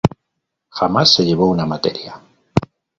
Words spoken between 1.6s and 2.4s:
materia.